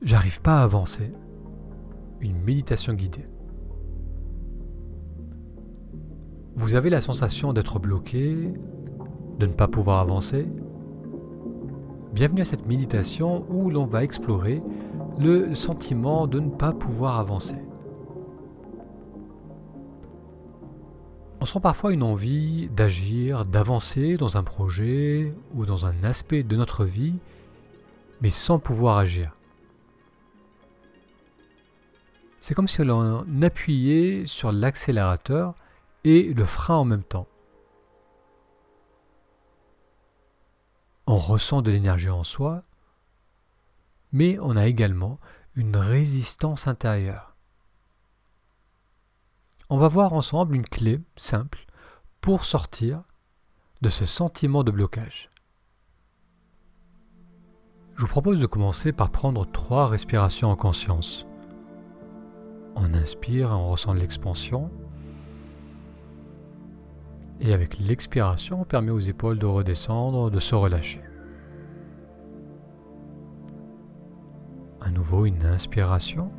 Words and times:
J'arrive 0.00 0.40
pas 0.42 0.60
à 0.60 0.62
avancer. 0.62 1.10
Une 2.20 2.40
méditation 2.42 2.94
guidée. 2.94 3.26
Vous 6.54 6.76
avez 6.76 6.88
la 6.88 7.00
sensation 7.00 7.52
d'être 7.52 7.80
bloqué, 7.80 8.54
de 9.40 9.46
ne 9.46 9.52
pas 9.52 9.66
pouvoir 9.66 9.98
avancer? 9.98 10.46
Bienvenue 12.12 12.42
à 12.42 12.44
cette 12.44 12.66
méditation 12.66 13.44
où 13.50 13.70
l'on 13.70 13.86
va 13.86 14.04
explorer 14.04 14.62
le 15.18 15.56
sentiment 15.56 16.28
de 16.28 16.38
ne 16.38 16.50
pas 16.50 16.72
pouvoir 16.72 17.18
avancer. 17.18 17.58
On 21.40 21.44
sent 21.44 21.60
parfois 21.60 21.92
une 21.92 22.04
envie 22.04 22.68
d'agir, 22.68 23.46
d'avancer 23.46 24.16
dans 24.16 24.36
un 24.36 24.44
projet 24.44 25.34
ou 25.54 25.66
dans 25.66 25.86
un 25.86 26.04
aspect 26.04 26.44
de 26.44 26.54
notre 26.54 26.84
vie, 26.84 27.18
mais 28.22 28.30
sans 28.30 28.60
pouvoir 28.60 28.98
agir. 28.98 29.37
C'est 32.48 32.54
comme 32.54 32.66
si 32.66 32.82
l'on 32.82 33.26
appuyait 33.42 34.24
sur 34.24 34.52
l'accélérateur 34.52 35.54
et 36.04 36.32
le 36.32 36.46
frein 36.46 36.76
en 36.76 36.86
même 36.86 37.02
temps. 37.02 37.26
On 41.06 41.18
ressent 41.18 41.60
de 41.60 41.70
l'énergie 41.70 42.08
en 42.08 42.24
soi, 42.24 42.62
mais 44.12 44.38
on 44.40 44.56
a 44.56 44.66
également 44.66 45.20
une 45.56 45.76
résistance 45.76 46.68
intérieure. 46.68 47.36
On 49.68 49.76
va 49.76 49.88
voir 49.88 50.14
ensemble 50.14 50.56
une 50.56 50.66
clé 50.66 51.02
simple 51.16 51.66
pour 52.22 52.44
sortir 52.44 53.02
de 53.82 53.90
ce 53.90 54.06
sentiment 54.06 54.64
de 54.64 54.70
blocage. 54.70 55.30
Je 57.96 58.00
vous 58.00 58.08
propose 58.08 58.40
de 58.40 58.46
commencer 58.46 58.94
par 58.94 59.10
prendre 59.10 59.44
trois 59.44 59.86
respirations 59.86 60.50
en 60.50 60.56
conscience. 60.56 61.27
On 62.80 62.94
inspire, 62.94 63.50
on 63.50 63.70
ressent 63.70 63.92
l'expansion. 63.92 64.70
Et 67.40 67.52
avec 67.52 67.78
l'expiration, 67.78 68.60
on 68.60 68.64
permet 68.64 68.92
aux 68.92 69.00
épaules 69.00 69.38
de 69.38 69.46
redescendre, 69.46 70.30
de 70.30 70.38
se 70.38 70.54
relâcher. 70.54 71.00
À 74.80 74.90
nouveau 74.90 75.26
une 75.26 75.44
inspiration. 75.44 76.30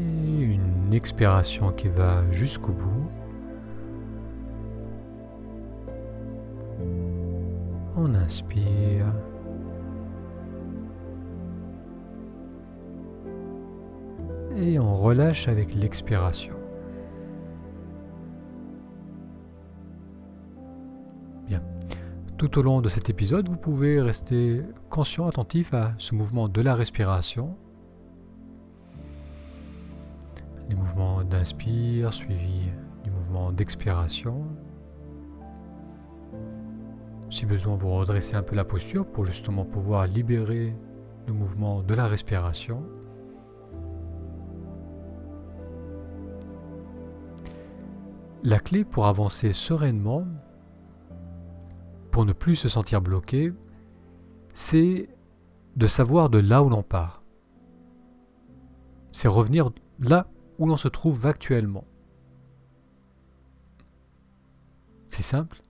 Et 0.00 0.42
une 0.42 0.92
expiration 0.92 1.70
qui 1.72 1.88
va 1.88 2.28
jusqu'au 2.30 2.72
bout. 2.72 3.08
On 7.96 8.14
inspire. 8.16 9.06
Et 14.56 14.78
on 14.78 14.96
relâche 14.96 15.48
avec 15.48 15.74
l'expiration. 15.74 16.54
Bien. 21.46 21.62
Tout 22.36 22.58
au 22.58 22.62
long 22.62 22.80
de 22.80 22.88
cet 22.88 23.10
épisode, 23.10 23.48
vous 23.48 23.56
pouvez 23.56 24.00
rester 24.00 24.62
conscient, 24.90 25.26
attentif 25.26 25.74
à 25.74 25.92
ce 25.98 26.14
mouvement 26.14 26.48
de 26.48 26.60
la 26.60 26.74
respiration. 26.74 27.56
Les 30.68 30.74
mouvements 30.74 31.24
d'inspire 31.24 32.12
suivis 32.12 32.70
du 33.04 33.10
mouvement 33.10 33.52
d'expiration. 33.52 34.44
Si 37.30 37.46
besoin, 37.46 37.76
vous 37.76 37.90
redressez 37.90 38.36
un 38.36 38.42
peu 38.42 38.56
la 38.56 38.64
posture 38.64 39.06
pour 39.06 39.24
justement 39.24 39.64
pouvoir 39.64 40.06
libérer 40.06 40.74
le 41.26 41.32
mouvement 41.32 41.82
de 41.82 41.94
la 41.94 42.06
respiration. 42.06 42.82
La 48.44 48.58
clé 48.58 48.84
pour 48.84 49.06
avancer 49.06 49.52
sereinement, 49.52 50.26
pour 52.10 52.24
ne 52.24 52.32
plus 52.32 52.56
se 52.56 52.68
sentir 52.68 53.00
bloqué, 53.00 53.52
c'est 54.52 55.08
de 55.76 55.86
savoir 55.86 56.28
de 56.28 56.38
là 56.38 56.64
où 56.64 56.68
l'on 56.68 56.82
part. 56.82 57.22
C'est 59.12 59.28
revenir 59.28 59.70
là 60.00 60.26
où 60.58 60.66
l'on 60.66 60.76
se 60.76 60.88
trouve 60.88 61.24
actuellement. 61.24 61.84
C'est 65.08 65.22
simple, 65.22 65.62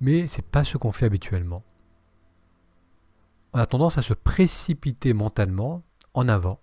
mais 0.00 0.26
c'est 0.26 0.46
pas 0.46 0.64
ce 0.64 0.78
qu'on 0.78 0.92
fait 0.92 1.06
habituellement. 1.06 1.62
On 3.52 3.58
a 3.58 3.66
tendance 3.66 3.98
à 3.98 4.02
se 4.02 4.14
précipiter 4.14 5.12
mentalement 5.12 5.82
en 6.14 6.26
avant, 6.26 6.58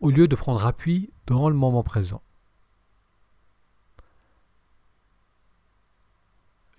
au 0.00 0.10
lieu 0.10 0.28
de 0.28 0.36
prendre 0.36 0.66
appui 0.66 1.14
dans 1.26 1.48
le 1.48 1.56
moment 1.56 1.82
présent. 1.82 2.22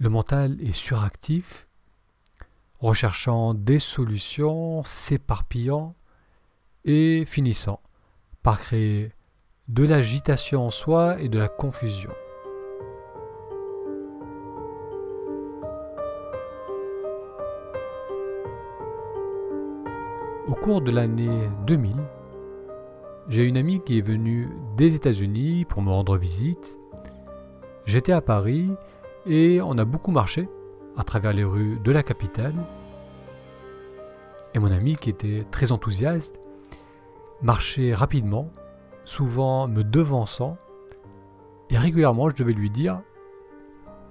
Le 0.02 0.10
mental 0.10 0.58
est 0.64 0.72
suractif, 0.72 1.68
recherchant 2.80 3.54
des 3.54 3.78
solutions, 3.78 4.84
s'éparpillant 4.84 5.94
et 6.86 7.24
finissant 7.28 7.80
par 8.42 8.60
créer 8.60 9.12
de 9.68 9.86
l'agitation 9.86 10.66
en 10.66 10.72
soi 10.72 11.22
et 11.22 11.30
de 11.30 11.38
la 11.38 11.48
confusion. 11.48 12.10
Au 20.48 20.56
cours 20.56 20.82
de 20.82 20.90
l'année 20.90 21.48
2000, 21.68 21.96
j'ai 23.28 23.46
une 23.46 23.58
amie 23.58 23.84
qui 23.84 24.00
est 24.00 24.02
venue 24.02 24.50
des 24.78 24.96
États-Unis 24.96 25.66
pour 25.66 25.84
me 25.84 25.92
rendre 25.92 26.18
visite. 26.18 26.80
J'étais 27.86 28.14
à 28.14 28.22
Paris 28.22 28.76
et 29.26 29.62
on 29.62 29.78
a 29.78 29.86
beaucoup 29.86 30.12
marché 30.12 30.50
à 30.98 31.04
travers 31.04 31.34
les 31.34 31.44
rues 31.44 31.80
de 31.84 31.92
la 31.92 32.04
capitale. 32.04 32.56
Et 34.54 34.60
mon 34.60 34.72
ami, 34.72 34.96
qui 34.96 35.10
était 35.10 35.46
très 35.52 35.72
enthousiaste, 35.72 36.40
marchait 37.42 37.94
rapidement, 37.94 38.50
souvent 39.06 39.68
me 39.68 39.84
devançant, 39.84 40.58
et 41.70 41.78
régulièrement 41.78 42.30
je 42.30 42.36
devais 42.36 42.54
lui 42.54 42.70
dire 42.70 43.02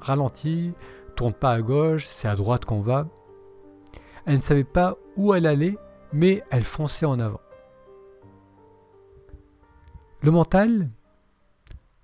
Ralentis, 0.00 0.72
tourne 1.14 1.34
pas 1.34 1.52
à 1.52 1.60
gauche, 1.60 2.06
c'est 2.06 2.28
à 2.28 2.34
droite 2.34 2.64
qu'on 2.64 2.80
va. 2.80 3.06
Elle 4.24 4.36
ne 4.36 4.42
savait 4.42 4.64
pas 4.64 4.96
où 5.16 5.34
elle 5.34 5.46
allait, 5.46 5.76
mais 6.12 6.42
elle 6.50 6.64
fonçait 6.64 7.06
en 7.06 7.20
avant. 7.20 7.40
Le 10.22 10.30
mental 10.30 10.88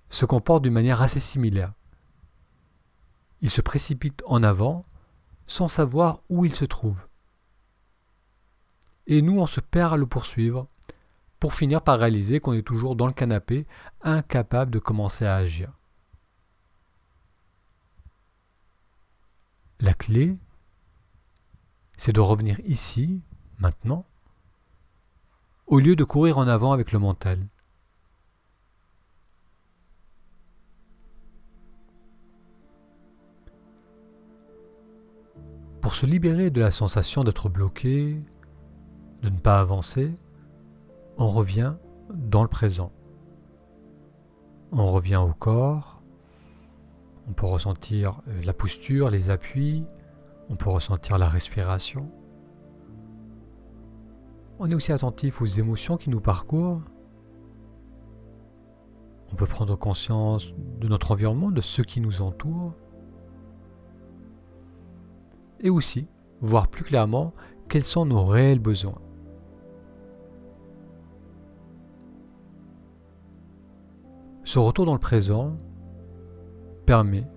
se 0.09 0.25
comporte 0.25 0.63
d'une 0.63 0.73
manière 0.73 1.01
assez 1.01 1.19
similaire. 1.19 1.73
Il 3.41 3.49
se 3.49 3.61
précipite 3.61 4.23
en 4.25 4.43
avant 4.43 4.81
sans 5.45 5.67
savoir 5.67 6.21
où 6.29 6.45
il 6.45 6.53
se 6.53 6.65
trouve. 6.65 7.01
Et 9.07 9.21
nous, 9.21 9.39
on 9.39 9.47
se 9.47 9.61
perd 9.61 9.93
à 9.93 9.97
le 9.97 10.05
poursuivre 10.05 10.67
pour 11.39 11.53
finir 11.53 11.81
par 11.81 11.99
réaliser 11.99 12.39
qu'on 12.39 12.53
est 12.53 12.65
toujours 12.65 12.95
dans 12.95 13.07
le 13.07 13.13
canapé, 13.13 13.67
incapable 14.01 14.71
de 14.71 14.79
commencer 14.79 15.25
à 15.25 15.35
agir. 15.35 15.71
La 19.79 19.93
clé, 19.93 20.35
c'est 21.95 22.13
de 22.13 22.19
revenir 22.19 22.59
ici, 22.61 23.21
maintenant, 23.59 24.05
au 25.67 25.79
lieu 25.79 25.95
de 25.95 26.03
courir 26.03 26.37
en 26.39 26.47
avant 26.47 26.71
avec 26.71 26.91
le 26.91 26.99
mental. 26.99 27.45
Se 35.97 36.05
libérer 36.05 36.51
de 36.51 36.61
la 36.61 36.69
sensation 36.69 37.23
d'être 37.23 37.49
bloqué, 37.49 38.21
de 39.23 39.29
ne 39.29 39.39
pas 39.39 39.59
avancer, 39.59 40.13
on 41.17 41.27
revient 41.27 41.73
dans 42.13 42.43
le 42.43 42.47
présent. 42.47 42.91
On 44.71 44.91
revient 44.91 45.15
au 45.15 45.33
corps, 45.33 46.03
on 47.27 47.33
peut 47.33 47.47
ressentir 47.47 48.21
euh, 48.27 48.43
la 48.43 48.53
posture, 48.53 49.09
les 49.09 49.31
appuis, 49.31 49.87
on 50.49 50.55
peut 50.55 50.69
ressentir 50.69 51.17
la 51.17 51.27
respiration. 51.27 52.11
On 54.59 54.69
est 54.69 54.75
aussi 54.75 54.91
attentif 54.91 55.41
aux 55.41 55.45
émotions 55.45 55.97
qui 55.97 56.11
nous 56.11 56.21
parcourent. 56.21 56.83
On 59.31 59.35
peut 59.35 59.47
prendre 59.47 59.75
conscience 59.75 60.53
de 60.79 60.87
notre 60.87 61.11
environnement, 61.11 61.49
de 61.49 61.61
ceux 61.61 61.83
qui 61.83 62.01
nous 62.01 62.21
entourent 62.21 62.75
et 65.59 65.69
aussi 65.69 66.07
voir 66.41 66.67
plus 66.67 66.83
clairement 66.83 67.33
quels 67.67 67.83
sont 67.83 68.05
nos 68.05 68.25
réels 68.25 68.59
besoins. 68.59 69.01
Ce 74.43 74.59
retour 74.59 74.85
dans 74.85 74.93
le 74.93 74.99
présent 74.99 75.57
permet 76.85 77.27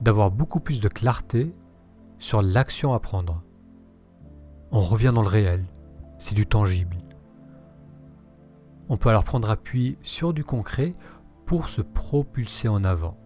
d'avoir 0.00 0.30
beaucoup 0.30 0.60
plus 0.60 0.80
de 0.80 0.88
clarté 0.88 1.52
sur 2.18 2.42
l'action 2.42 2.92
à 2.92 3.00
prendre. 3.00 3.42
On 4.72 4.80
revient 4.80 5.12
dans 5.14 5.22
le 5.22 5.28
réel, 5.28 5.64
c'est 6.18 6.34
du 6.34 6.46
tangible. 6.46 6.96
On 8.88 8.96
peut 8.96 9.08
alors 9.08 9.24
prendre 9.24 9.50
appui 9.50 9.98
sur 10.02 10.32
du 10.32 10.44
concret 10.44 10.94
pour 11.44 11.68
se 11.68 11.82
propulser 11.82 12.68
en 12.68 12.84
avant. 12.84 13.16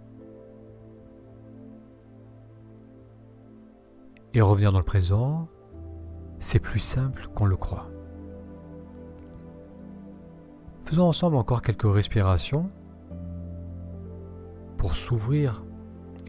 Et 4.32 4.40
revenir 4.40 4.70
dans 4.72 4.78
le 4.78 4.84
présent, 4.84 5.48
c'est 6.38 6.60
plus 6.60 6.80
simple 6.80 7.28
qu'on 7.34 7.46
le 7.46 7.56
croit. 7.56 7.90
Faisons 10.84 11.06
ensemble 11.06 11.36
encore 11.36 11.62
quelques 11.62 11.92
respirations 11.92 12.68
pour 14.76 14.94
s'ouvrir 14.94 15.64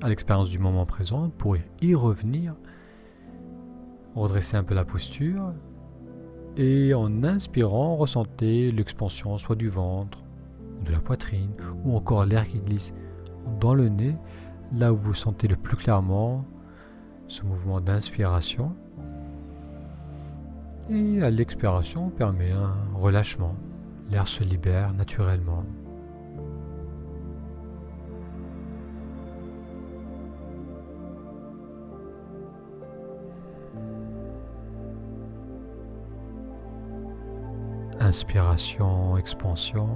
à 0.02 0.10
l'expérience 0.10 0.50
du 0.50 0.60
moment 0.60 0.86
présent, 0.86 1.30
pour 1.30 1.56
y 1.82 1.96
revenir, 1.96 2.56
redresser 4.16 4.58
un 4.58 4.64
peu 4.64 4.74
la 4.74 4.84
posture 4.84 5.54
et 6.58 6.94
en 6.94 7.24
inspirant, 7.24 7.96
ressentez 7.96 8.72
l'expansion 8.72 9.38
soit 9.38 9.56
du 9.56 9.70
ventre, 9.70 10.20
de 10.84 10.92
la 10.92 11.00
poitrine 11.00 11.54
ou 11.86 11.96
encore 11.96 12.26
l'air 12.26 12.48
qui 12.48 12.60
glisse 12.60 12.94
dans 13.60 13.74
le 13.74 13.90
nez, 13.90 14.16
là 14.72 14.92
où 14.92 14.98
vous 14.98 15.14
sentez 15.14 15.48
le 15.48 15.56
plus 15.56 15.78
clairement 15.78 16.46
ce 17.32 17.46
mouvement 17.46 17.80
d'inspiration. 17.80 18.76
Et 20.90 21.22
à 21.24 21.30
l'expiration, 21.30 22.10
permet 22.10 22.52
un 22.52 22.74
relâchement. 22.94 23.56
L'air 24.10 24.28
se 24.28 24.44
libère 24.44 24.94
naturellement. 24.94 25.64
Inspiration, 38.02 39.16
expansion. 39.16 39.88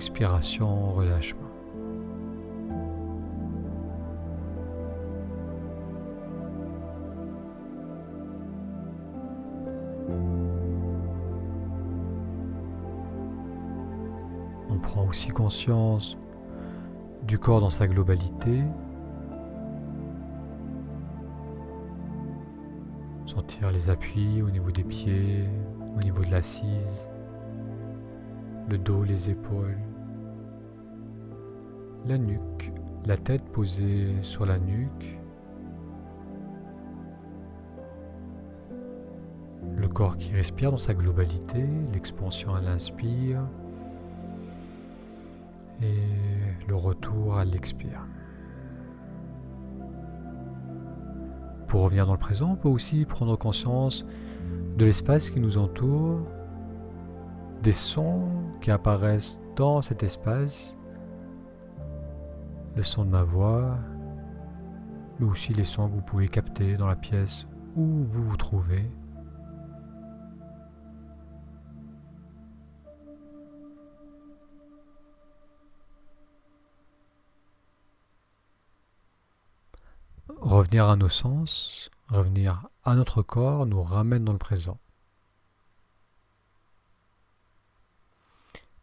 Expiration, 0.00 0.94
relâchement. 0.94 1.42
On 14.70 14.78
prend 14.78 15.06
aussi 15.06 15.28
conscience 15.28 16.16
du 17.24 17.38
corps 17.38 17.60
dans 17.60 17.68
sa 17.68 17.86
globalité, 17.86 18.62
Sentir 23.26 23.70
les 23.70 23.90
appuis 23.90 24.40
au 24.40 24.50
niveau 24.50 24.70
des 24.70 24.82
pieds, 24.82 25.44
au 25.94 26.00
niveau 26.02 26.24
de 26.24 26.30
l'assise, 26.30 27.10
le 28.70 28.78
dos, 28.78 29.04
les 29.04 29.28
épaules, 29.28 29.76
la 32.06 32.18
nuque, 32.18 32.72
la 33.06 33.16
tête 33.16 33.44
posée 33.44 34.22
sur 34.22 34.46
la 34.46 34.58
nuque, 34.58 35.18
le 39.76 39.88
corps 39.88 40.16
qui 40.16 40.32
respire 40.32 40.70
dans 40.70 40.76
sa 40.76 40.94
globalité, 40.94 41.66
l'expansion 41.92 42.54
à 42.54 42.60
l'inspire 42.60 43.46
et 45.82 46.66
le 46.68 46.74
retour 46.74 47.36
à 47.36 47.44
l'expire. 47.44 48.06
Pour 51.66 51.82
revenir 51.82 52.06
dans 52.06 52.14
le 52.14 52.18
présent, 52.18 52.52
on 52.52 52.56
peut 52.56 52.68
aussi 52.68 53.04
prendre 53.04 53.36
conscience 53.36 54.04
de 54.76 54.84
l'espace 54.84 55.30
qui 55.30 55.40
nous 55.40 55.56
entoure, 55.56 56.26
des 57.62 57.72
sons 57.72 58.28
qui 58.60 58.70
apparaissent 58.70 59.40
dans 59.56 59.80
cet 59.80 60.02
espace, 60.02 60.76
le 62.76 62.82
son 62.82 63.04
de 63.04 63.10
ma 63.10 63.22
voix, 63.22 63.78
mais 65.18 65.26
aussi 65.26 65.52
les 65.54 65.64
sons 65.64 65.88
que 65.88 65.94
vous 65.94 66.02
pouvez 66.02 66.28
capter 66.28 66.76
dans 66.76 66.88
la 66.88 66.96
pièce 66.96 67.46
où 67.76 67.84
vous 67.84 68.22
vous 68.22 68.36
trouvez. 68.36 68.84
Revenir 80.40 80.88
à 80.88 80.96
nos 80.96 81.08
sens, 81.08 81.90
revenir 82.08 82.68
à 82.82 82.94
notre 82.94 83.22
corps 83.22 83.66
nous 83.66 83.82
ramène 83.82 84.24
dans 84.24 84.32
le 84.32 84.38
présent. 84.38 84.78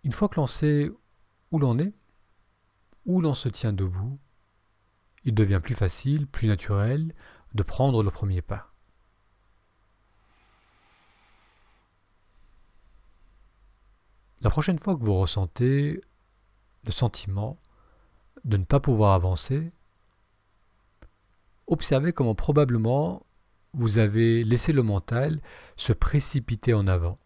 Une 0.03 0.11
fois 0.11 0.29
que 0.29 0.39
l'on 0.39 0.47
sait 0.47 0.91
où 1.51 1.59
l'on 1.59 1.79
est, 1.79 1.93
où 3.07 3.21
l'on 3.21 3.33
se 3.33 3.49
tient 3.49 3.73
debout, 3.73 4.19
il 5.23 5.33
devient 5.33 5.61
plus 5.63 5.75
facile, 5.75 6.27
plus 6.27 6.47
naturel 6.47 7.13
de 7.55 7.63
prendre 7.63 8.03
le 8.03 8.11
premier 8.11 8.41
pas. 8.41 8.71
La 14.41 14.49
prochaine 14.51 14.77
fois 14.77 14.95
que 14.95 15.03
vous 15.03 15.17
ressentez 15.17 16.01
le 16.83 16.91
sentiment 16.91 17.57
de 18.45 18.57
ne 18.57 18.65
pas 18.65 18.79
pouvoir 18.79 19.13
avancer, 19.13 19.71
observez 21.65 22.13
comment 22.13 22.35
probablement 22.35 23.25
vous 23.73 23.97
avez 23.97 24.43
laissé 24.43 24.73
le 24.73 24.83
mental 24.83 25.41
se 25.75 25.93
précipiter 25.93 26.73
en 26.73 26.87
avant. 26.87 27.17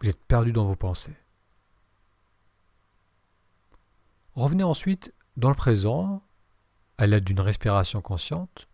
Vous 0.00 0.08
êtes 0.08 0.24
perdu 0.24 0.52
dans 0.52 0.66
vos 0.66 0.76
pensées. 0.76 1.16
Revenez 4.34 4.64
ensuite 4.64 5.14
dans 5.36 5.48
le 5.48 5.54
présent 5.54 6.22
à 6.98 7.06
l'aide 7.06 7.24
d'une 7.24 7.40
respiration 7.40 8.00
consciente. 8.00 8.68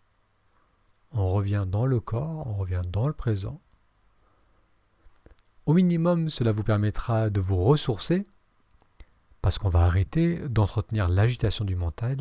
On 1.13 1.29
revient 1.29 1.67
dans 1.69 1.87
le 1.87 2.01
corps, 2.01 2.47
on 2.47 2.55
revient 2.55 2.83
dans 2.87 3.07
le 3.07 3.13
présent. 3.13 3.61
Au 5.67 5.75
minimum, 5.75 6.29
cela 6.29 6.53
vous 6.53 6.63
permettra 6.63 7.31
de 7.31 7.41
vous 7.41 7.63
ressourcer 7.63 8.25
parce 9.43 9.59
qu'on 9.59 9.69
va 9.69 9.85
arrêter 9.85 10.49
d'entretenir 10.49 11.09
l'agitation 11.09 11.65
du 11.65 11.77
mental 11.77 12.19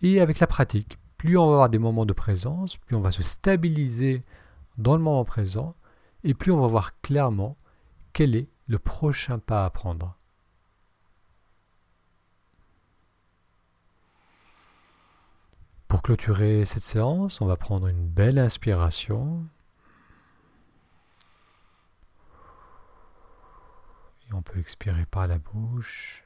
et 0.00 0.20
avec 0.20 0.38
la 0.38 0.46
pratique, 0.46 0.98
plus 1.16 1.38
on 1.38 1.46
va 1.46 1.52
avoir 1.52 1.68
des 1.70 1.78
moments 1.78 2.06
de 2.06 2.12
présence, 2.12 2.76
plus 2.76 2.94
on 2.94 3.00
va 3.00 3.10
se 3.10 3.22
stabiliser 3.22 4.22
dans 4.76 4.96
le 4.96 5.02
moment 5.02 5.24
présent, 5.24 5.74
et 6.22 6.34
plus 6.34 6.52
on 6.52 6.60
va 6.60 6.66
voir 6.66 7.00
clairement 7.00 7.56
quel 8.12 8.36
est 8.36 8.50
le 8.66 8.78
prochain 8.78 9.38
pas 9.38 9.64
à 9.64 9.70
prendre. 9.70 10.16
Pour 15.94 16.02
clôturer 16.02 16.64
cette 16.64 16.82
séance, 16.82 17.40
on 17.40 17.46
va 17.46 17.56
prendre 17.56 17.86
une 17.86 18.08
belle 18.08 18.40
inspiration. 18.40 19.44
On 24.32 24.42
peut 24.42 24.58
expirer 24.58 25.06
par 25.06 25.28
la 25.28 25.38
bouche. 25.38 26.24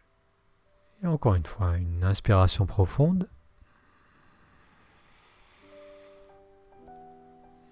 Et 1.03 1.07
encore 1.07 1.35
une 1.35 1.45
fois, 1.45 1.77
une 1.77 2.03
inspiration 2.03 2.65
profonde. 2.65 3.29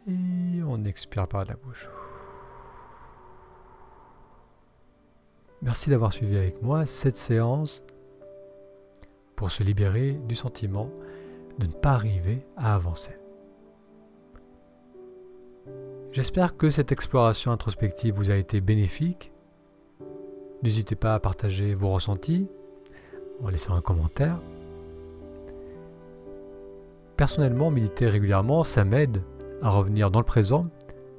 Et 0.07 0.63
on 0.67 0.85
expire 0.85 1.27
par 1.27 1.47
la 1.47 1.55
bouche. 1.55 1.89
Merci 5.63 5.89
d'avoir 5.89 6.13
suivi 6.13 6.37
avec 6.37 6.61
moi 6.61 6.85
cette 6.85 7.17
séance 7.17 7.85
pour 9.35 9.51
se 9.51 9.63
libérer 9.63 10.13
du 10.13 10.35
sentiment 10.35 10.91
de 11.59 11.67
ne 11.67 11.73
pas 11.73 11.93
arriver 11.93 12.47
à 12.57 12.75
avancer. 12.75 13.19
J'espère 16.13 16.57
que 16.57 16.71
cette 16.71 16.93
exploration 16.93 17.53
introspective 17.53 18.15
vous 18.15 18.31
a 18.31 18.37
été 18.37 18.61
bénéfique. 18.61 19.33
N'hésitez 20.63 20.97
pas 20.97 21.15
à 21.15 21.21
partager 21.21 21.75
vos 21.75 21.91
ressentis 21.91 22.49
en 23.43 23.49
laissant 23.49 23.75
un 23.75 23.83
commentaire. 23.83 24.41
Personnellement, 27.17 27.71
méditer 27.71 28.09
régulièrement, 28.09 28.65
ça 28.65 28.85
m'aide 28.85 29.23
à 29.63 29.71
revenir 29.71 30.11
dans 30.11 30.21
le 30.21 30.25
présent, 30.25 30.67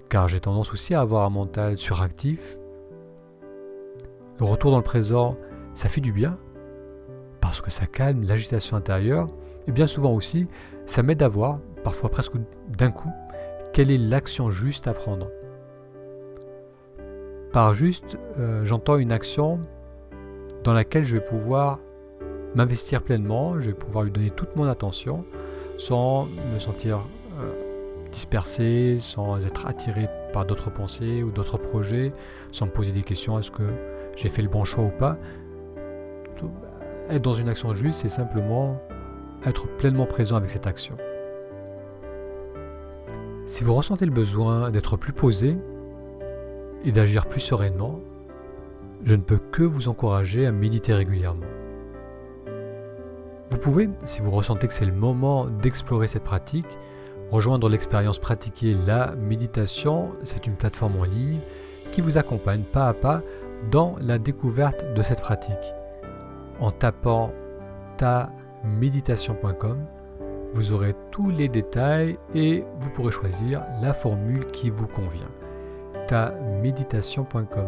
car 0.10 0.28
j'ai 0.28 0.40
tendance 0.40 0.72
aussi 0.72 0.94
à 0.94 1.02
avoir 1.02 1.26
un 1.26 1.30
mental 1.30 1.78
suractif. 1.78 2.58
Le 4.40 4.46
retour 4.46 4.72
dans 4.72 4.78
le 4.78 4.84
présent, 4.84 5.38
ça 5.74 5.90
fait 5.90 6.02
du 6.02 6.12
bien, 6.12 6.38
parce 7.42 7.62
que 7.62 7.72
ça 7.72 7.88
calme 7.88 8.24
l'agitation 8.24 8.78
intérieure, 8.78 9.28
et 9.68 9.72
bien 9.72 9.88
souvent 9.88 10.14
aussi, 10.14 10.48
ça 10.86 11.04
m'aide 11.04 11.22
à 11.22 11.28
voir, 11.28 11.60
parfois 11.84 12.10
presque 12.10 12.34
d'un 12.70 12.92
coup, 12.92 13.12
quelle 13.74 13.92
est 13.92 13.98
l'action 13.98 14.50
juste 14.50 14.88
à 14.88 14.94
prendre. 14.94 15.30
Par 17.52 17.74
juste, 17.74 18.18
euh, 18.38 18.66
j'entends 18.66 18.98
une 18.98 19.12
action 19.12 19.60
dans 20.64 20.74
laquelle 20.74 21.04
je 21.04 21.18
vais 21.18 21.24
pouvoir 21.24 21.80
m'investir 22.56 23.04
pleinement, 23.04 23.60
je 23.60 23.68
vais 23.68 23.76
pouvoir 23.76 24.04
lui 24.04 24.12
donner 24.12 24.32
toute 24.32 24.56
mon 24.56 24.66
attention 24.66 25.26
sans 25.78 26.28
me 26.54 26.60
sentir 26.60 27.00
euh, 27.42 27.54
dispersé, 28.12 28.98
sans 29.00 29.46
être 29.46 29.68
attiré 29.68 30.10
par 30.34 30.46
d'autres 30.46 30.72
pensées 30.72 31.24
ou 31.24 31.32
d'autres 31.32 31.58
projets, 31.58 32.14
sans 32.52 32.66
me 32.66 32.72
poser 32.72 32.92
des 32.92 33.04
questions 33.04 33.38
est-ce 33.38 33.52
que 33.52 33.68
j'ai 34.16 34.30
fait 34.30 34.42
le 34.42 34.50
bon 34.50 34.64
choix 34.64 34.84
ou 34.84 34.90
pas. 34.90 35.18
Être 37.10 37.22
dans 37.22 37.34
une 37.34 37.48
action 37.48 37.74
juste, 37.74 38.00
c'est 38.00 38.10
simplement 38.10 38.82
être 39.46 39.68
pleinement 39.78 40.06
présent 40.06 40.36
avec 40.36 40.50
cette 40.50 40.68
action. 40.68 40.98
Si 43.46 43.64
vous 43.64 43.74
ressentez 43.74 44.06
le 44.06 44.12
besoin 44.12 44.72
d'être 44.72 44.98
plus 44.98 45.14
posé 45.14 45.58
et 46.84 46.92
d'agir 46.92 47.28
plus 47.28 47.40
sereinement, 47.40 48.02
je 49.04 49.16
ne 49.16 49.22
peux 49.22 49.38
que 49.38 49.64
vous 49.64 49.88
encourager 49.88 50.46
à 50.46 50.52
méditer 50.52 50.94
régulièrement. 50.94 51.46
Vous 53.50 53.58
pouvez, 53.58 53.90
si 54.04 54.22
vous 54.22 54.32
ressentez 54.32 54.68
que 54.68 54.74
c'est 54.74 54.86
le 54.86 54.92
moment 54.92 55.48
d'explorer 55.48 56.08
cette 56.08 56.24
pratique, 56.24 56.78
rejoindre 57.32 57.70
l'expérience 57.70 58.20
pratiquée 58.20 58.76
La 58.86 59.16
Méditation. 59.16 60.12
C'est 60.24 60.46
une 60.46 60.56
plateforme 60.56 61.00
en 61.00 61.06
ligne 61.06 61.40
qui 61.92 62.02
vous 62.02 62.18
accompagne 62.18 62.64
pas 62.64 62.88
à 62.88 62.94
pas 62.94 63.22
dans 63.72 63.96
la 64.00 64.20
découverte 64.20 64.94
de 64.94 65.02
cette 65.02 65.22
pratique. 65.22 65.74
En 66.60 66.72
tapant 66.72 67.32
taméditation.com, 68.62 69.86
vous 70.54 70.72
aurez 70.72 70.96
tous 71.12 71.30
les 71.30 71.50
détails 71.50 72.18
et 72.34 72.64
vous 72.80 72.90
pourrez 72.92 73.12
choisir 73.12 73.64
la 73.82 73.94
formule 73.94 74.46
qui 74.48 74.70
vous 74.70 74.88
convient. 74.88 75.32
taméditation.com. 76.08 77.68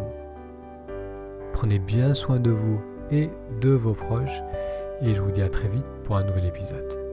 Prenez 1.52 1.78
bien 1.78 2.14
soin 2.14 2.40
de 2.40 2.50
vous 2.50 2.80
et 3.10 3.30
de 3.60 3.70
vos 3.70 3.94
proches 3.94 4.42
et 5.02 5.14
je 5.14 5.20
vous 5.20 5.30
dis 5.30 5.42
à 5.42 5.48
très 5.48 5.68
vite 5.68 5.86
pour 6.04 6.16
un 6.16 6.24
nouvel 6.24 6.46
épisode. 6.46 7.09